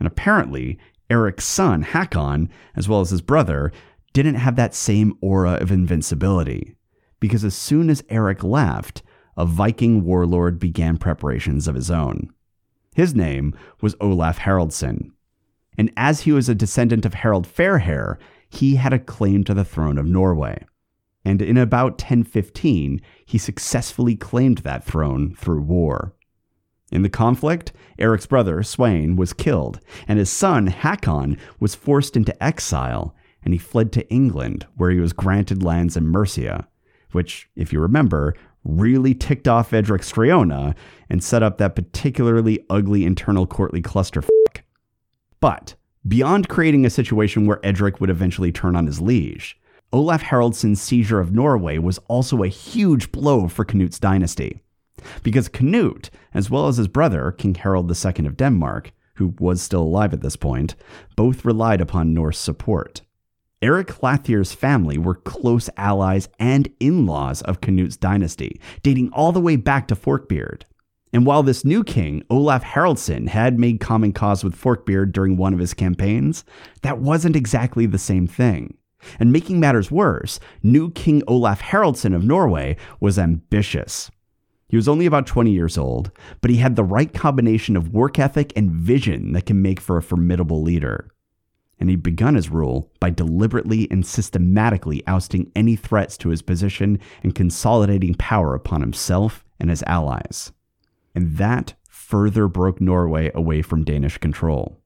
And 0.00 0.08
apparently, 0.08 0.80
Eric's 1.08 1.44
son, 1.44 1.82
Hakon, 1.82 2.50
as 2.74 2.88
well 2.88 3.00
as 3.00 3.10
his 3.10 3.22
brother, 3.22 3.70
didn't 4.12 4.34
have 4.34 4.56
that 4.56 4.74
same 4.74 5.16
aura 5.20 5.52
of 5.60 5.70
invincibility, 5.70 6.75
because 7.20 7.44
as 7.44 7.54
soon 7.54 7.90
as 7.90 8.04
Eric 8.08 8.42
left, 8.42 9.02
a 9.36 9.44
Viking 9.44 10.04
warlord 10.04 10.58
began 10.58 10.96
preparations 10.96 11.68
of 11.68 11.74
his 11.74 11.90
own. 11.90 12.30
His 12.94 13.14
name 13.14 13.54
was 13.80 13.94
Olaf 14.00 14.38
Haraldsson, 14.38 15.10
and 15.76 15.92
as 15.96 16.22
he 16.22 16.32
was 16.32 16.48
a 16.48 16.54
descendant 16.54 17.04
of 17.04 17.14
Harald 17.14 17.46
Fairhair, 17.46 18.18
he 18.48 18.76
had 18.76 18.92
a 18.92 18.98
claim 18.98 19.44
to 19.44 19.54
the 19.54 19.64
throne 19.64 19.98
of 19.98 20.06
Norway. 20.06 20.64
And 21.24 21.42
in 21.42 21.56
about 21.56 21.92
1015, 21.92 23.00
he 23.24 23.38
successfully 23.38 24.14
claimed 24.14 24.58
that 24.58 24.84
throne 24.84 25.34
through 25.34 25.62
war. 25.62 26.14
In 26.92 27.02
the 27.02 27.08
conflict, 27.08 27.72
Eric's 27.98 28.26
brother, 28.26 28.62
Sweyn, 28.62 29.16
was 29.16 29.32
killed, 29.32 29.80
and 30.06 30.18
his 30.18 30.30
son, 30.30 30.68
Hakon, 30.68 31.36
was 31.58 31.74
forced 31.74 32.16
into 32.16 32.40
exile, 32.42 33.14
and 33.42 33.52
he 33.52 33.58
fled 33.58 33.92
to 33.92 34.08
England, 34.08 34.66
where 34.76 34.90
he 34.90 35.00
was 35.00 35.12
granted 35.12 35.64
lands 35.64 35.96
in 35.96 36.06
Mercia, 36.06 36.68
which, 37.16 37.48
if 37.56 37.72
you 37.72 37.80
remember, 37.80 38.34
really 38.62 39.14
ticked 39.14 39.48
off 39.48 39.72
Edric 39.72 40.02
Streona 40.02 40.74
and 41.08 41.24
set 41.24 41.42
up 41.42 41.56
that 41.56 41.74
particularly 41.74 42.64
ugly 42.68 43.06
internal 43.06 43.46
courtly 43.46 43.80
clusterfuck. 43.80 44.28
But, 45.40 45.76
beyond 46.06 46.50
creating 46.50 46.84
a 46.84 46.90
situation 46.90 47.46
where 47.46 47.64
Edric 47.64 48.00
would 48.00 48.10
eventually 48.10 48.52
turn 48.52 48.76
on 48.76 48.86
his 48.86 49.00
liege, 49.00 49.58
Olaf 49.94 50.24
Haraldsson's 50.24 50.82
seizure 50.82 51.18
of 51.18 51.32
Norway 51.32 51.78
was 51.78 51.96
also 52.06 52.42
a 52.42 52.48
huge 52.48 53.10
blow 53.12 53.48
for 53.48 53.64
Canute's 53.64 53.98
dynasty 53.98 54.60
because 55.22 55.48
Canute, 55.48 56.10
as 56.34 56.50
well 56.50 56.68
as 56.68 56.76
his 56.76 56.88
brother, 56.88 57.32
King 57.32 57.54
Harald 57.54 57.90
II 57.90 58.26
of 58.26 58.36
Denmark, 58.36 58.92
who 59.14 59.34
was 59.38 59.62
still 59.62 59.82
alive 59.82 60.12
at 60.12 60.20
this 60.20 60.36
point, 60.36 60.74
both 61.16 61.46
relied 61.46 61.80
upon 61.80 62.12
Norse 62.12 62.38
support. 62.38 63.00
Eric 63.62 63.88
Hlathir's 63.88 64.52
family 64.52 64.98
were 64.98 65.14
close 65.14 65.70
allies 65.78 66.28
and 66.38 66.68
in 66.78 67.06
laws 67.06 67.40
of 67.42 67.62
Canute's 67.62 67.96
dynasty, 67.96 68.60
dating 68.82 69.10
all 69.12 69.32
the 69.32 69.40
way 69.40 69.56
back 69.56 69.88
to 69.88 69.96
Forkbeard. 69.96 70.66
And 71.10 71.24
while 71.24 71.42
this 71.42 71.64
new 71.64 71.82
king, 71.82 72.22
Olaf 72.28 72.62
Haraldsson, 72.62 73.28
had 73.28 73.58
made 73.58 73.80
common 73.80 74.12
cause 74.12 74.44
with 74.44 74.54
Forkbeard 74.54 75.12
during 75.12 75.38
one 75.38 75.54
of 75.54 75.58
his 75.58 75.72
campaigns, 75.72 76.44
that 76.82 76.98
wasn't 76.98 77.34
exactly 77.34 77.86
the 77.86 77.96
same 77.96 78.26
thing. 78.26 78.76
And 79.18 79.32
making 79.32 79.58
matters 79.58 79.90
worse, 79.90 80.38
new 80.62 80.90
King 80.90 81.22
Olaf 81.26 81.62
Haraldsson 81.62 82.14
of 82.14 82.24
Norway 82.24 82.76
was 83.00 83.18
ambitious. 83.18 84.10
He 84.68 84.76
was 84.76 84.88
only 84.88 85.06
about 85.06 85.26
20 85.26 85.50
years 85.50 85.78
old, 85.78 86.10
but 86.42 86.50
he 86.50 86.58
had 86.58 86.76
the 86.76 86.84
right 86.84 87.12
combination 87.14 87.74
of 87.74 87.94
work 87.94 88.18
ethic 88.18 88.52
and 88.54 88.70
vision 88.70 89.32
that 89.32 89.46
can 89.46 89.62
make 89.62 89.80
for 89.80 89.96
a 89.96 90.02
formidable 90.02 90.60
leader. 90.60 91.08
And 91.78 91.90
he'd 91.90 92.02
begun 92.02 92.34
his 92.34 92.48
rule 92.48 92.90
by 93.00 93.10
deliberately 93.10 93.86
and 93.90 94.06
systematically 94.06 95.02
ousting 95.06 95.52
any 95.54 95.76
threats 95.76 96.16
to 96.18 96.30
his 96.30 96.42
position 96.42 96.98
and 97.22 97.34
consolidating 97.34 98.14
power 98.14 98.54
upon 98.54 98.80
himself 98.80 99.44
and 99.60 99.68
his 99.68 99.82
allies. 99.86 100.52
And 101.14 101.36
that 101.36 101.74
further 101.88 102.48
broke 102.48 102.80
Norway 102.80 103.30
away 103.34 103.62
from 103.62 103.84
Danish 103.84 104.18
control. 104.18 104.80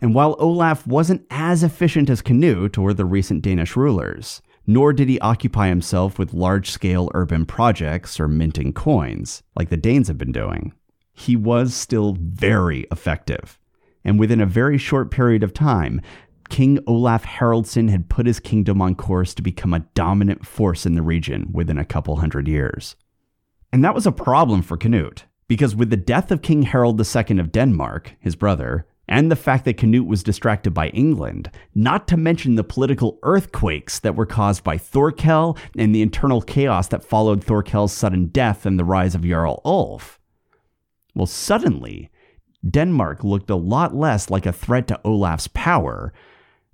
And 0.00 0.14
while 0.14 0.34
Olaf 0.38 0.86
wasn't 0.86 1.24
as 1.30 1.62
efficient 1.62 2.10
as 2.10 2.22
Canute 2.22 2.76
or 2.76 2.92
the 2.92 3.04
recent 3.04 3.42
Danish 3.42 3.76
rulers, 3.76 4.42
nor 4.66 4.92
did 4.92 5.08
he 5.08 5.20
occupy 5.20 5.68
himself 5.68 6.18
with 6.18 6.34
large 6.34 6.70
scale 6.70 7.10
urban 7.14 7.46
projects 7.46 8.18
or 8.18 8.28
minting 8.28 8.72
coins, 8.72 9.42
like 9.54 9.70
the 9.70 9.76
Danes 9.76 10.08
have 10.08 10.18
been 10.18 10.32
doing. 10.32 10.72
He 11.12 11.36
was 11.36 11.74
still 11.74 12.16
very 12.20 12.86
effective. 12.90 13.58
And 14.04 14.18
within 14.18 14.40
a 14.40 14.46
very 14.46 14.78
short 14.78 15.10
period 15.10 15.42
of 15.42 15.54
time, 15.54 16.00
King 16.48 16.78
Olaf 16.86 17.24
Haraldsson 17.24 17.88
had 17.88 18.10
put 18.10 18.26
his 18.26 18.40
kingdom 18.40 18.82
on 18.82 18.94
course 18.94 19.32
to 19.34 19.42
become 19.42 19.72
a 19.72 19.86
dominant 19.94 20.46
force 20.46 20.84
in 20.84 20.94
the 20.94 21.02
region 21.02 21.48
within 21.52 21.78
a 21.78 21.84
couple 21.84 22.16
hundred 22.16 22.46
years. 22.46 22.94
And 23.72 23.82
that 23.84 23.94
was 23.94 24.06
a 24.06 24.12
problem 24.12 24.60
for 24.60 24.76
Canute, 24.76 25.24
because 25.48 25.74
with 25.74 25.88
the 25.88 25.96
death 25.96 26.30
of 26.30 26.42
King 26.42 26.62
Harald 26.62 27.00
II 27.00 27.38
of 27.38 27.52
Denmark, 27.52 28.16
his 28.20 28.36
brother, 28.36 28.86
and 29.08 29.30
the 29.30 29.36
fact 29.36 29.64
that 29.64 29.78
Canute 29.78 30.06
was 30.06 30.22
distracted 30.22 30.72
by 30.72 30.88
England, 30.88 31.50
not 31.74 32.06
to 32.08 32.16
mention 32.16 32.54
the 32.54 32.64
political 32.64 33.18
earthquakes 33.22 33.98
that 34.00 34.14
were 34.14 34.26
caused 34.26 34.62
by 34.62 34.76
Thorkel 34.76 35.56
and 35.76 35.94
the 35.94 36.02
internal 36.02 36.40
chaos 36.40 36.88
that 36.88 37.04
followed 37.04 37.42
Thorkel's 37.42 37.92
sudden 37.92 38.26
death 38.26 38.66
and 38.66 38.78
the 38.78 38.84
rise 38.84 39.14
of 39.14 39.26
Jarl 39.26 39.62
Ulf. 39.64 40.20
Well, 41.14 41.26
suddenly, 41.26 42.10
Denmark 42.68 43.24
looked 43.24 43.50
a 43.50 43.56
lot 43.56 43.94
less 43.94 44.30
like 44.30 44.46
a 44.46 44.52
threat 44.52 44.86
to 44.88 45.00
Olaf's 45.04 45.48
power 45.48 46.12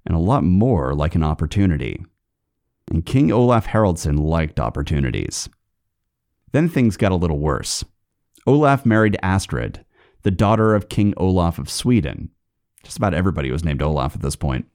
and 0.05 0.15
a 0.15 0.21
lot 0.21 0.45
more 0.45 0.95
like 0.95 1.15
an 1.15 1.23
opportunity. 1.23 2.05
And 2.91 3.05
King 3.05 3.31
Olaf 3.33 3.67
Haraldsson 3.69 4.19
liked 4.19 4.61
opportunities. 4.61 5.49
Then 6.53 6.69
things 6.69 6.97
got 6.97 7.13
a 7.13 7.17
little 7.17 7.39
worse. 7.39 7.85
Olaf 8.47 8.87
married 8.87 9.19
Astrid, 9.23 9.85
the 10.23 10.31
daughter 10.31 10.75
of 10.75 10.89
King 10.89 11.13
Olaf 11.17 11.59
of 11.59 11.71
Sweden. 11.71 12.31
Just 12.83 12.97
about 12.97 13.15
everybody 13.15 13.51
was 13.51 13.65
named 13.65 13.83
Olaf 13.83 14.15
at 14.15 14.23
this 14.23 14.37
point. 14.37 14.67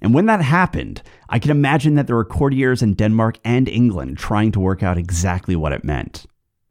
And 0.00 0.14
when 0.14 0.26
that 0.26 0.40
happened, 0.40 1.02
I 1.28 1.38
can 1.38 1.50
imagine 1.50 1.94
that 1.96 2.06
there 2.06 2.16
were 2.16 2.24
courtiers 2.24 2.82
in 2.82 2.94
Denmark 2.94 3.38
and 3.44 3.68
England 3.68 4.16
trying 4.16 4.52
to 4.52 4.60
work 4.60 4.82
out 4.82 4.96
exactly 4.96 5.56
what 5.56 5.72
it 5.72 5.84
meant, 5.84 6.24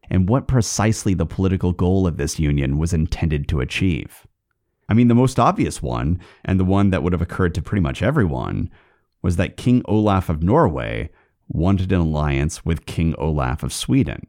and 0.09 0.29
what 0.29 0.47
precisely 0.47 1.13
the 1.13 1.25
political 1.25 1.71
goal 1.71 2.07
of 2.07 2.17
this 2.17 2.39
union 2.39 2.77
was 2.77 2.93
intended 2.93 3.47
to 3.47 3.59
achieve. 3.59 4.25
I 4.89 4.93
mean, 4.93 5.07
the 5.07 5.15
most 5.15 5.39
obvious 5.39 5.81
one, 5.81 6.19
and 6.45 6.59
the 6.59 6.65
one 6.65 6.91
that 6.91 7.03
would 7.03 7.13
have 7.13 7.21
occurred 7.21 7.53
to 7.55 7.61
pretty 7.61 7.81
much 7.81 8.01
everyone, 8.01 8.69
was 9.21 9.35
that 9.35 9.57
King 9.57 9.81
Olaf 9.85 10.29
of 10.29 10.43
Norway 10.43 11.09
wanted 11.49 11.91
an 11.91 11.99
alliance 11.99 12.65
with 12.65 12.85
King 12.85 13.15
Olaf 13.17 13.63
of 13.63 13.73
Sweden. 13.73 14.21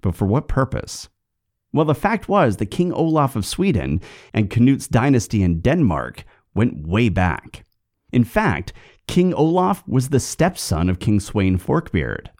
But 0.00 0.14
for 0.14 0.26
what 0.26 0.48
purpose? 0.48 1.08
Well, 1.72 1.84
the 1.84 1.94
fact 1.94 2.28
was 2.28 2.56
that 2.56 2.66
King 2.66 2.92
Olaf 2.92 3.36
of 3.36 3.46
Sweden 3.46 4.00
and 4.34 4.50
Canute's 4.50 4.88
dynasty 4.88 5.42
in 5.42 5.60
Denmark 5.60 6.24
went 6.54 6.86
way 6.86 7.08
back. 7.08 7.64
In 8.12 8.24
fact, 8.24 8.72
King 9.06 9.34
Olaf 9.34 9.86
was 9.86 10.08
the 10.08 10.20
stepson 10.20 10.88
of 10.88 10.98
King 10.98 11.20
Sweyn 11.20 11.60
Forkbeard. 11.60 12.30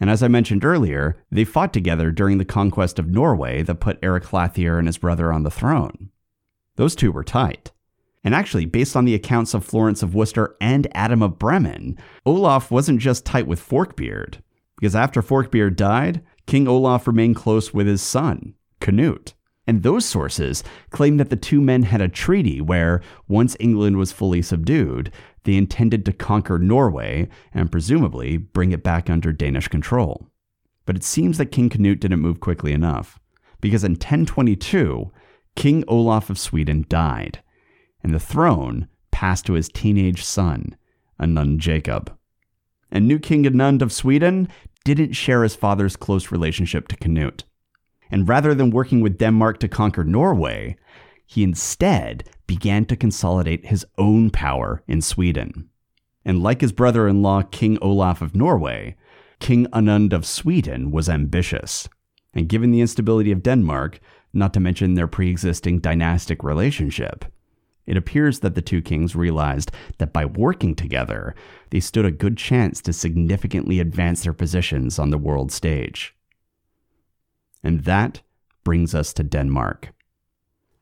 And 0.00 0.10
as 0.10 0.22
I 0.22 0.28
mentioned 0.28 0.64
earlier, 0.64 1.16
they 1.30 1.44
fought 1.44 1.72
together 1.72 2.10
during 2.10 2.38
the 2.38 2.44
conquest 2.44 2.98
of 2.98 3.08
Norway 3.08 3.62
that 3.62 3.80
put 3.80 3.98
Eric 4.02 4.24
Hlathir 4.24 4.78
and 4.78 4.88
his 4.88 4.98
brother 4.98 5.32
on 5.32 5.44
the 5.44 5.50
throne. 5.50 6.10
Those 6.76 6.94
two 6.96 7.12
were 7.12 7.24
tight. 7.24 7.70
And 8.24 8.34
actually, 8.34 8.64
based 8.64 8.96
on 8.96 9.04
the 9.04 9.14
accounts 9.14 9.54
of 9.54 9.64
Florence 9.64 10.02
of 10.02 10.14
Worcester 10.14 10.56
and 10.60 10.88
Adam 10.94 11.22
of 11.22 11.38
Bremen, 11.38 11.98
Olaf 12.24 12.70
wasn't 12.70 13.00
just 13.00 13.26
tight 13.26 13.46
with 13.46 13.60
Forkbeard, 13.60 14.38
because 14.76 14.96
after 14.96 15.22
Forkbeard 15.22 15.76
died, 15.76 16.22
King 16.46 16.66
Olaf 16.66 17.06
remained 17.06 17.36
close 17.36 17.74
with 17.74 17.86
his 17.86 18.02
son, 18.02 18.54
Canute. 18.80 19.34
And 19.66 19.82
those 19.82 20.04
sources 20.04 20.62
claim 20.90 21.16
that 21.16 21.30
the 21.30 21.36
two 21.36 21.60
men 21.60 21.84
had 21.84 22.00
a 22.00 22.08
treaty 22.08 22.60
where, 22.60 23.00
once 23.28 23.56
England 23.58 23.96
was 23.96 24.12
fully 24.12 24.42
subdued, 24.42 25.10
they 25.44 25.54
intended 25.54 26.04
to 26.04 26.12
conquer 26.12 26.58
Norway 26.58 27.28
and 27.52 27.72
presumably 27.72 28.36
bring 28.36 28.72
it 28.72 28.82
back 28.82 29.08
under 29.08 29.32
Danish 29.32 29.68
control. 29.68 30.28
But 30.84 30.96
it 30.96 31.04
seems 31.04 31.38
that 31.38 31.46
King 31.46 31.70
Canute 31.70 32.00
didn't 32.00 32.20
move 32.20 32.40
quickly 32.40 32.72
enough, 32.72 33.18
because 33.60 33.84
in 33.84 33.92
1022, 33.92 35.10
King 35.56 35.84
Olaf 35.88 36.28
of 36.28 36.38
Sweden 36.38 36.84
died, 36.88 37.42
and 38.02 38.14
the 38.14 38.20
throne 38.20 38.88
passed 39.10 39.46
to 39.46 39.54
his 39.54 39.70
teenage 39.70 40.24
son, 40.24 40.76
Anund 41.18 41.58
Jacob. 41.58 42.14
And 42.90 43.08
new 43.08 43.18
King 43.18 43.44
Anund 43.44 43.80
of 43.80 43.92
Sweden 43.92 44.48
didn't 44.84 45.14
share 45.14 45.42
his 45.42 45.56
father's 45.56 45.96
close 45.96 46.30
relationship 46.30 46.88
to 46.88 46.96
Canute. 46.96 47.44
And 48.10 48.28
rather 48.28 48.54
than 48.54 48.70
working 48.70 49.00
with 49.00 49.18
Denmark 49.18 49.58
to 49.60 49.68
conquer 49.68 50.04
Norway, 50.04 50.76
he 51.26 51.42
instead 51.42 52.28
began 52.46 52.84
to 52.86 52.96
consolidate 52.96 53.66
his 53.66 53.86
own 53.98 54.30
power 54.30 54.82
in 54.86 55.00
Sweden. 55.00 55.68
And 56.24 56.42
like 56.42 56.60
his 56.60 56.72
brother 56.72 57.08
in 57.08 57.22
law, 57.22 57.42
King 57.42 57.78
Olaf 57.82 58.22
of 58.22 58.34
Norway, 58.34 58.96
King 59.40 59.66
Anund 59.72 60.12
of 60.12 60.26
Sweden 60.26 60.90
was 60.90 61.08
ambitious. 61.08 61.88
And 62.32 62.48
given 62.48 62.70
the 62.70 62.80
instability 62.80 63.30
of 63.30 63.42
Denmark, 63.42 64.00
not 64.32 64.52
to 64.54 64.60
mention 64.60 64.94
their 64.94 65.06
pre 65.06 65.30
existing 65.30 65.80
dynastic 65.80 66.42
relationship, 66.42 67.24
it 67.86 67.96
appears 67.96 68.40
that 68.40 68.54
the 68.54 68.62
two 68.62 68.80
kings 68.80 69.14
realized 69.14 69.70
that 69.98 70.12
by 70.12 70.24
working 70.24 70.74
together, 70.74 71.34
they 71.70 71.80
stood 71.80 72.06
a 72.06 72.10
good 72.10 72.36
chance 72.36 72.80
to 72.82 72.92
significantly 72.92 73.78
advance 73.78 74.24
their 74.24 74.32
positions 74.32 74.98
on 74.98 75.10
the 75.10 75.18
world 75.18 75.52
stage. 75.52 76.14
And 77.64 77.82
that 77.84 78.20
brings 78.62 78.94
us 78.94 79.12
to 79.14 79.24
Denmark. 79.24 79.92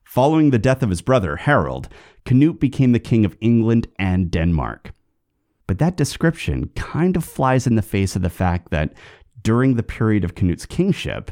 Following 0.05 0.51
the 0.51 0.59
death 0.59 0.83
of 0.83 0.91
his 0.91 1.01
brother, 1.01 1.37
Harold, 1.37 1.89
Canute 2.27 2.61
became 2.61 2.93
the 2.93 2.99
king 2.99 3.25
of 3.25 3.37
England 3.41 3.87
and 3.99 4.31
Denmark. 4.31 4.93
But 5.67 5.79
that 5.79 5.97
description 5.97 6.69
kind 6.75 7.17
of 7.17 7.25
flies 7.25 7.67
in 7.67 7.77
the 7.77 7.83
face 7.83 8.15
of 8.15 8.21
the 8.21 8.29
fact 8.29 8.71
that 8.71 8.93
during 9.43 9.77
the 9.77 9.83
period 9.83 10.25
of 10.25 10.35
Canute's 10.35 10.67
kingship, 10.67 11.31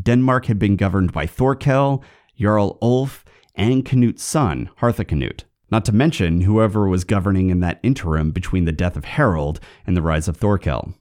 Denmark 0.00 0.46
had 0.46 0.58
been 0.58 0.76
governed 0.76 1.12
by 1.12 1.26
Thorkel, 1.26 2.04
Jarl 2.38 2.76
Ulf, 2.82 3.24
and 3.54 3.84
Canute's 3.84 4.22
son, 4.22 4.70
Harthacanute, 4.76 5.44
not 5.70 5.84
to 5.86 5.92
mention 5.92 6.42
whoever 6.42 6.86
was 6.86 7.04
governing 7.04 7.50
in 7.50 7.60
that 7.60 7.80
interim 7.82 8.30
between 8.30 8.64
the 8.64 8.72
death 8.72 8.96
of 8.96 9.04
Harold 9.04 9.58
and 9.86 9.96
the 9.96 10.02
rise 10.02 10.28
of 10.28 10.36
Thorkel. 10.36 10.94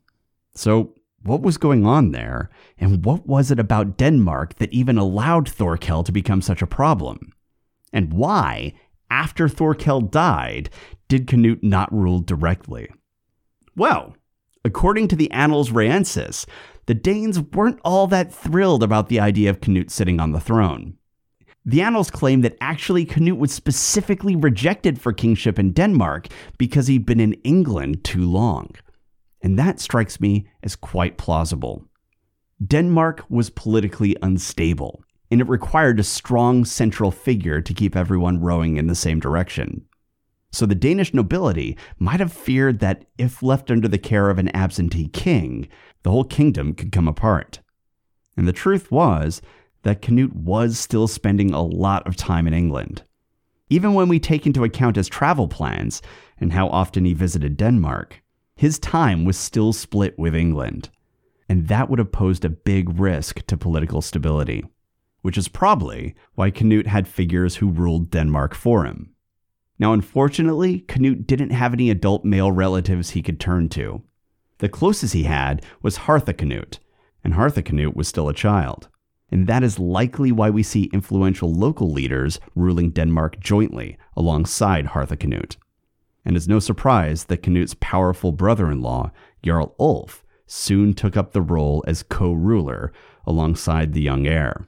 So, 0.55 0.95
what 1.27 1.41
was 1.41 1.57
going 1.57 1.85
on 1.85 2.11
there, 2.11 2.49
and 2.77 3.03
what 3.05 3.27
was 3.27 3.51
it 3.51 3.59
about 3.59 3.97
Denmark 3.97 4.55
that 4.55 4.73
even 4.73 4.97
allowed 4.97 5.47
Thorkel 5.49 6.03
to 6.03 6.11
become 6.11 6.41
such 6.41 6.61
a 6.61 6.67
problem? 6.67 7.33
And 7.93 8.13
why, 8.13 8.73
after 9.09 9.47
Thorkel 9.47 10.01
died, 10.01 10.69
did 11.07 11.27
Canute 11.27 11.63
not 11.63 11.93
rule 11.93 12.19
directly? 12.19 12.89
Well, 13.75 14.15
according 14.65 15.07
to 15.09 15.15
the 15.15 15.31
Annals 15.31 15.69
Ryenses, 15.69 16.45
the 16.87 16.93
Danes 16.93 17.39
weren't 17.39 17.79
all 17.83 18.07
that 18.07 18.33
thrilled 18.33 18.81
about 18.81 19.09
the 19.09 19.19
idea 19.19 19.49
of 19.49 19.61
Canute 19.61 19.91
sitting 19.91 20.19
on 20.19 20.31
the 20.31 20.39
throne. 20.39 20.97
The 21.65 21.81
annals 21.81 22.09
claim 22.09 22.41
that 22.41 22.55
actually 22.61 23.03
Canute 23.03 23.37
was 23.37 23.51
specifically 23.51 24.37
rejected 24.37 25.01
for 25.01 25.11
kingship 25.11 25.59
in 25.59 25.73
Denmark 25.73 26.29
because 26.57 26.87
he'd 26.87 27.05
been 27.05 27.19
in 27.19 27.33
England 27.43 28.05
too 28.05 28.23
long. 28.23 28.69
And 29.41 29.57
that 29.57 29.79
strikes 29.79 30.19
me 30.19 30.47
as 30.63 30.75
quite 30.75 31.17
plausible. 31.17 31.85
Denmark 32.65 33.23
was 33.29 33.49
politically 33.51 34.15
unstable, 34.21 35.03
and 35.29 35.41
it 35.41 35.47
required 35.49 35.99
a 35.99 36.03
strong 36.03 36.65
central 36.65 37.11
figure 37.11 37.61
to 37.61 37.73
keep 37.73 37.95
everyone 37.95 38.41
rowing 38.41 38.77
in 38.77 38.87
the 38.87 38.95
same 38.95 39.19
direction. 39.19 39.85
So 40.51 40.65
the 40.65 40.75
Danish 40.75 41.13
nobility 41.13 41.77
might 41.99 42.19
have 42.19 42.33
feared 42.33 42.79
that 42.79 43.05
if 43.17 43.43
left 43.43 43.69
under 43.69 43.87
the 43.87 43.97
care 43.97 44.29
of 44.29 44.39
an 44.39 44.49
absentee 44.55 45.09
king, 45.09 45.67
the 46.03 46.11
whole 46.11 46.23
kingdom 46.23 46.73
could 46.73 46.91
come 46.91 47.07
apart. 47.07 47.59
And 48.35 48.47
the 48.47 48.53
truth 48.53 48.91
was 48.91 49.41
that 49.83 50.01
Canute 50.01 50.35
was 50.35 50.79
still 50.79 51.07
spending 51.07 51.53
a 51.53 51.61
lot 51.61 52.07
of 52.07 52.15
time 52.15 52.47
in 52.47 52.53
England. 52.53 53.03
Even 53.69 53.93
when 53.93 54.07
we 54.07 54.19
take 54.19 54.45
into 54.45 54.63
account 54.63 54.95
his 54.95 55.07
travel 55.07 55.47
plans 55.47 56.01
and 56.39 56.53
how 56.53 56.69
often 56.69 57.05
he 57.05 57.13
visited 57.13 57.57
Denmark, 57.57 58.21
his 58.57 58.79
time 58.79 59.23
was 59.23 59.37
still 59.37 59.71
split 59.71 60.17
with 60.17 60.35
England. 60.35 60.89
And 61.47 61.67
that 61.69 61.89
would 61.89 61.99
have 61.99 62.11
posed 62.11 62.43
a 62.43 62.49
big 62.49 62.99
risk 62.99 63.45
to 63.47 63.55
political 63.57 64.01
stability, 64.01 64.65
which 65.21 65.37
is 65.37 65.47
probably 65.47 66.15
why 66.35 66.51
Canute 66.51 66.87
had 66.87 67.07
figures 67.07 67.55
who 67.55 67.69
ruled 67.69 68.11
Denmark 68.11 68.53
for 68.53 68.83
him. 68.83 69.13
Now, 69.79 69.93
unfortunately, 69.93 70.79
Canute 70.81 71.25
didn't 71.25 71.51
have 71.51 71.73
any 71.73 71.89
adult 71.89 72.25
male 72.25 72.51
relatives 72.51 73.11
he 73.11 73.21
could 73.21 73.39
turn 73.39 73.69
to. 73.69 74.01
The 74.57 74.67
closest 74.67 75.13
he 75.13 75.23
had 75.23 75.63
was 75.81 75.99
Harthacnut, 75.99 76.79
and 77.23 77.35
Harthacnut 77.35 77.95
was 77.95 78.07
still 78.07 78.27
a 78.27 78.33
child 78.33 78.89
and 79.29 79.47
that 79.47 79.63
is 79.63 79.79
likely 79.79 80.31
why 80.31 80.49
we 80.49 80.63
see 80.63 80.89
influential 80.93 81.53
local 81.53 81.91
leaders 81.91 82.39
ruling 82.55 82.91
Denmark 82.91 83.39
jointly 83.39 83.97
alongside 84.15 84.87
Harthacnut. 84.87 85.57
And 86.27 86.35
it's 86.35 86.47
no 86.47 86.59
surprise 86.59 87.23
that 87.25 87.41
Canute's 87.41 87.73
powerful 87.79 88.33
brother 88.33 88.69
in 88.69 88.81
law, 88.81 89.11
Jarl 89.45 89.73
Ulf, 89.79 90.25
soon 90.45 90.93
took 90.93 91.15
up 91.15 91.31
the 91.31 91.41
role 91.41 91.85
as 91.87 92.03
co 92.03 92.33
ruler 92.33 92.91
alongside 93.25 93.93
the 93.93 94.01
young 94.01 94.27
heir. 94.27 94.67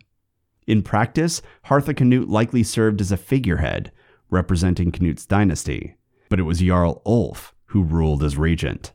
In 0.67 0.81
practice, 0.81 1.41
Harthacnut 1.65 2.29
likely 2.29 2.63
served 2.63 3.01
as 3.01 3.11
a 3.11 3.17
figurehead, 3.17 3.91
representing 4.29 4.89
Canute's 4.89 5.25
dynasty, 5.25 5.97
but 6.29 6.39
it 6.39 6.43
was 6.43 6.59
Jarl 6.59 7.01
Ulf 7.05 7.53
who 7.65 7.83
ruled 7.83 8.23
as 8.23 8.37
regent. 8.37 8.93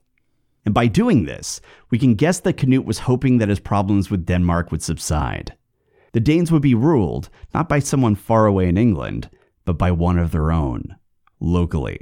And 0.64 0.72
by 0.72 0.86
doing 0.86 1.26
this, 1.26 1.60
we 1.90 1.98
can 1.98 2.14
guess 2.14 2.40
that 2.40 2.56
Canute 2.56 2.86
was 2.86 3.00
hoping 3.00 3.36
that 3.38 3.50
his 3.50 3.60
problems 3.60 4.10
with 4.10 4.24
Denmark 4.24 4.72
would 4.72 4.82
subside. 4.82 5.52
The 6.12 6.20
Danes 6.20 6.50
would 6.50 6.62
be 6.62 6.74
ruled 6.74 7.28
not 7.52 7.68
by 7.68 7.80
someone 7.80 8.14
far 8.14 8.46
away 8.46 8.70
in 8.70 8.78
England, 8.78 9.28
but 9.66 9.76
by 9.76 9.90
one 9.90 10.18
of 10.18 10.30
their 10.30 10.50
own, 10.50 10.96
locally. 11.40 12.00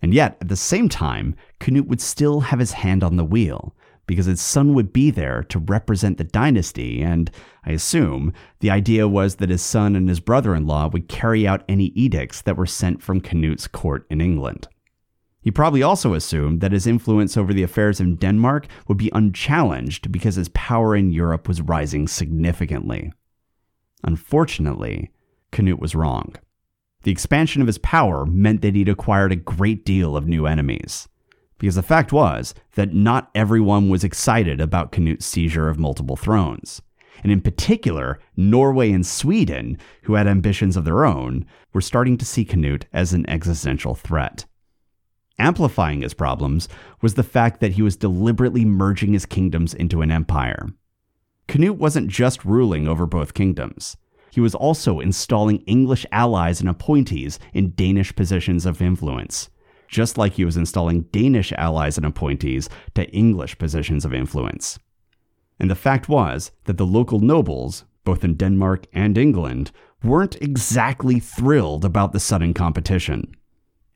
And 0.00 0.14
yet, 0.14 0.38
at 0.40 0.48
the 0.48 0.56
same 0.56 0.88
time, 0.88 1.34
Canute 1.58 1.88
would 1.88 2.00
still 2.00 2.40
have 2.40 2.60
his 2.60 2.72
hand 2.72 3.02
on 3.02 3.16
the 3.16 3.24
wheel, 3.24 3.74
because 4.06 4.26
his 4.26 4.40
son 4.40 4.72
would 4.74 4.92
be 4.92 5.10
there 5.10 5.42
to 5.44 5.58
represent 5.58 6.18
the 6.18 6.24
dynasty, 6.24 7.02
and, 7.02 7.30
I 7.64 7.72
assume, 7.72 8.32
the 8.60 8.70
idea 8.70 9.06
was 9.06 9.36
that 9.36 9.50
his 9.50 9.62
son 9.62 9.94
and 9.94 10.08
his 10.08 10.20
brother 10.20 10.54
in 10.54 10.66
law 10.66 10.88
would 10.88 11.08
carry 11.08 11.46
out 11.46 11.64
any 11.68 11.86
edicts 11.86 12.40
that 12.42 12.56
were 12.56 12.66
sent 12.66 13.02
from 13.02 13.20
Canute's 13.20 13.66
court 13.66 14.06
in 14.08 14.20
England. 14.20 14.66
He 15.40 15.50
probably 15.50 15.82
also 15.82 16.14
assumed 16.14 16.60
that 16.60 16.72
his 16.72 16.86
influence 16.86 17.36
over 17.36 17.52
the 17.52 17.62
affairs 17.62 18.00
in 18.00 18.16
Denmark 18.16 18.66
would 18.86 18.98
be 18.98 19.10
unchallenged 19.12 20.10
because 20.10 20.36
his 20.36 20.48
power 20.50 20.96
in 20.96 21.12
Europe 21.12 21.46
was 21.46 21.60
rising 21.60 22.08
significantly. 22.08 23.12
Unfortunately, 24.04 25.10
Canute 25.52 25.80
was 25.80 25.94
wrong. 25.94 26.34
The 27.02 27.12
expansion 27.12 27.62
of 27.62 27.68
his 27.68 27.78
power 27.78 28.26
meant 28.26 28.62
that 28.62 28.74
he'd 28.74 28.88
acquired 28.88 29.32
a 29.32 29.36
great 29.36 29.84
deal 29.84 30.16
of 30.16 30.26
new 30.26 30.46
enemies. 30.46 31.08
Because 31.58 31.74
the 31.74 31.82
fact 31.82 32.12
was 32.12 32.54
that 32.74 32.94
not 32.94 33.30
everyone 33.34 33.88
was 33.88 34.04
excited 34.04 34.60
about 34.60 34.92
Canute's 34.92 35.26
seizure 35.26 35.68
of 35.68 35.78
multiple 35.78 36.16
thrones. 36.16 36.82
And 37.22 37.32
in 37.32 37.40
particular, 37.40 38.20
Norway 38.36 38.92
and 38.92 39.04
Sweden, 39.04 39.78
who 40.02 40.14
had 40.14 40.28
ambitions 40.28 40.76
of 40.76 40.84
their 40.84 41.04
own, 41.04 41.46
were 41.72 41.80
starting 41.80 42.16
to 42.18 42.24
see 42.24 42.44
Canute 42.44 42.86
as 42.92 43.12
an 43.12 43.28
existential 43.28 43.94
threat. 43.94 44.44
Amplifying 45.38 46.02
his 46.02 46.14
problems 46.14 46.68
was 47.00 47.14
the 47.14 47.22
fact 47.22 47.60
that 47.60 47.72
he 47.72 47.82
was 47.82 47.96
deliberately 47.96 48.64
merging 48.64 49.12
his 49.12 49.26
kingdoms 49.26 49.74
into 49.74 50.02
an 50.02 50.10
empire. 50.10 50.68
Canute 51.46 51.76
wasn't 51.76 52.08
just 52.08 52.44
ruling 52.44 52.86
over 52.86 53.06
both 53.06 53.34
kingdoms. 53.34 53.96
He 54.30 54.40
was 54.40 54.54
also 54.54 55.00
installing 55.00 55.60
English 55.60 56.04
allies 56.12 56.60
and 56.60 56.68
appointees 56.68 57.38
in 57.52 57.74
Danish 57.74 58.14
positions 58.14 58.66
of 58.66 58.82
influence, 58.82 59.48
just 59.88 60.18
like 60.18 60.34
he 60.34 60.44
was 60.44 60.56
installing 60.56 61.02
Danish 61.12 61.52
allies 61.52 61.96
and 61.96 62.06
appointees 62.06 62.68
to 62.94 63.08
English 63.10 63.58
positions 63.58 64.04
of 64.04 64.14
influence. 64.14 64.78
And 65.58 65.70
the 65.70 65.74
fact 65.74 66.08
was 66.08 66.52
that 66.64 66.78
the 66.78 66.86
local 66.86 67.20
nobles, 67.20 67.84
both 68.04 68.22
in 68.22 68.34
Denmark 68.34 68.86
and 68.92 69.18
England, 69.18 69.72
weren't 70.02 70.40
exactly 70.40 71.18
thrilled 71.18 71.84
about 71.84 72.12
the 72.12 72.20
sudden 72.20 72.54
competition. 72.54 73.34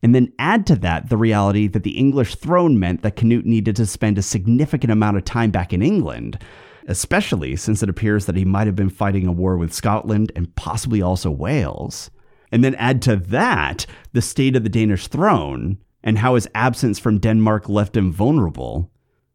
And 0.02 0.14
then 0.14 0.32
add 0.38 0.66
to 0.66 0.76
that 0.76 1.08
the 1.08 1.16
reality 1.16 1.68
that 1.68 1.84
the 1.84 1.96
English 1.96 2.34
throne 2.34 2.80
meant 2.80 3.02
that 3.02 3.14
Canute 3.14 3.46
needed 3.46 3.76
to 3.76 3.86
spend 3.86 4.18
a 4.18 4.22
significant 4.22 4.90
amount 4.90 5.16
of 5.16 5.24
time 5.24 5.52
back 5.52 5.72
in 5.72 5.80
England, 5.80 6.42
especially 6.86 7.56
since 7.56 7.82
it 7.82 7.88
appears 7.88 8.26
that 8.26 8.36
he 8.36 8.44
might 8.44 8.66
have 8.66 8.76
been 8.76 8.90
fighting 8.90 9.26
a 9.26 9.32
war 9.32 9.56
with 9.56 9.72
Scotland 9.72 10.32
and 10.34 10.54
possibly 10.56 11.02
also 11.02 11.30
Wales. 11.30 12.10
And 12.50 12.62
then 12.62 12.74
add 12.74 13.00
to 13.02 13.16
that 13.16 13.86
the 14.12 14.22
state 14.22 14.56
of 14.56 14.62
the 14.62 14.68
Danish 14.68 15.08
throne 15.08 15.78
and 16.02 16.18
how 16.18 16.34
his 16.34 16.48
absence 16.54 16.98
from 16.98 17.18
Denmark 17.18 17.68
left 17.68 17.96
him 17.96 18.12
vulnerable. 18.12 18.90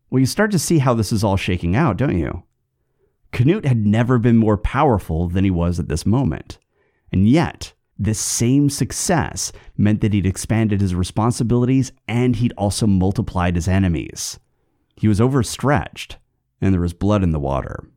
Well, 0.10 0.20
you 0.20 0.26
start 0.26 0.52
to 0.52 0.60
see 0.60 0.80
how 0.80 0.94
this 0.94 1.12
is 1.12 1.24
all 1.24 1.38
shaking 1.38 1.76
out, 1.76 1.98
don't 1.98 2.18
you? 2.18 2.44
Canute 3.32 3.66
had 3.66 3.86
never 3.86 4.18
been 4.18 4.38
more 4.38 4.58
powerful 4.58 5.28
than 5.28 5.44
he 5.44 5.52
was 5.52 5.80
at 5.80 5.90
this 5.90 6.06
moment. 6.06 6.60
And 7.12 7.28
yet, 7.28 7.74
this 8.00 8.20
same 8.20 8.70
success 8.70 9.52
meant 9.76 10.02
that 10.02 10.14
he'd 10.14 10.26
expanded 10.26 10.82
his 10.82 10.96
responsibilities 10.96 11.92
and 12.08 12.36
he'd 12.36 12.54
also 12.58 12.86
multiplied 12.86 13.56
his 13.56 13.68
enemies. 13.68 14.40
He 14.96 15.08
was 15.08 15.22
overstretched, 15.22 16.18
and 16.62 16.74
there 16.74 16.82
was 16.82 16.94
blood 16.94 17.24
in 17.24 17.32
the 17.32 17.40
water. 17.40 17.90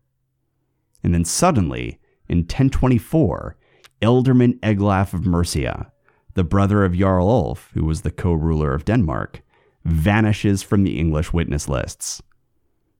And 1.03 1.15
then 1.15 1.25
suddenly, 1.25 1.99
in 2.29 2.39
1024, 2.39 3.57
Ealdorman 4.03 4.59
Eglaf 4.61 5.15
of 5.15 5.27
Mercia, 5.27 5.93
the 6.35 6.45
brother 6.45 6.85
of 6.85 6.97
Jarl 6.97 7.29
Ulf, 7.29 7.71
who 7.75 7.85
was 7.85 8.03
the 8.03 8.11
co 8.11 8.33
ruler 8.33 8.75
of 8.75 8.85
Denmark, 8.85 9.43
vanishes 9.85 10.63
from 10.63 10.85
the 10.85 10.99
English 10.99 11.33
witness 11.33 11.69
lists. 11.69 12.23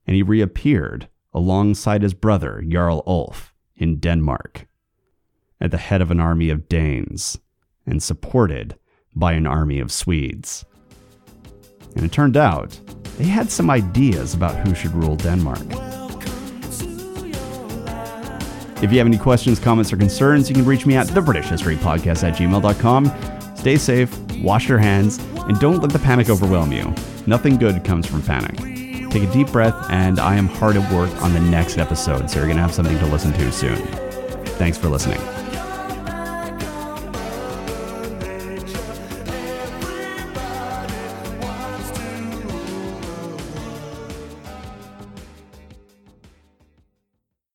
And 0.07 0.17
he 0.17 0.23
reappeared 0.23 1.09
alongside 1.33 2.03
his 2.03 2.15
brother, 2.15 2.65
Jarl 2.67 3.03
Ulf, 3.07 3.55
in 3.77 3.99
Denmark 3.99 4.67
at 5.61 5.71
the 5.71 5.79
head 5.79 6.01
of 6.01 6.11
an 6.11 6.21
army 6.21 6.51
of 6.51 6.69
Danes 6.69 7.39
and 7.87 8.03
supported 8.03 8.77
by 9.15 9.33
an 9.33 9.47
army 9.47 9.79
of 9.79 9.93
Swedes. 9.93 10.65
And 11.97 12.05
it 12.05 12.13
turned 12.13 12.37
out 12.37 12.81
they 13.21 13.27
had 13.27 13.51
some 13.51 13.69
ideas 13.69 14.33
about 14.33 14.67
who 14.67 14.75
should 14.75 14.93
rule 14.93 15.15
Denmark. 15.15 15.61
If 18.83 18.91
you 18.91 18.97
have 18.97 19.07
any 19.07 19.19
questions, 19.19 19.59
comments, 19.59 19.93
or 19.93 19.99
concerns, 19.99 20.49
you 20.49 20.57
can 20.57 20.65
reach 20.65 20.87
me 20.87 20.97
at 20.97 21.07
the 21.09 21.21
British 21.21 21.49
History 21.49 21.77
Podcast 21.77 22.27
at 22.27 22.39
gmail.com. 22.39 23.57
Stay 23.57 23.77
safe, 23.77 24.19
wash 24.41 24.71
your 24.71 24.79
hands, 24.79 25.19
and 25.37 25.61
don't 25.61 25.83
let 25.83 25.93
the 25.93 25.99
panic 25.99 26.31
overwhelm 26.31 26.73
you. 26.73 26.95
Nothing 27.27 27.59
good 27.59 27.85
comes 27.85 28.07
from 28.07 28.23
panic. 28.23 28.57
Take 29.11 29.25
a 29.25 29.33
deep 29.35 29.53
breath, 29.53 29.77
and 29.91 30.19
I 30.19 30.37
am 30.37 30.47
hard 30.47 30.79
at 30.79 30.91
work 30.91 31.11
on 31.23 31.35
the 31.35 31.41
next 31.41 31.77
episode, 31.77 32.31
so 32.31 32.39
you're 32.39 32.47
going 32.47 32.57
to 32.57 32.63
have 32.63 32.73
something 32.73 32.99
to 33.01 33.07
listen 33.07 33.35
to 33.35 33.53
soon. 33.53 33.77
Thanks 34.57 34.79
for 34.79 34.89
listening. 34.89 35.21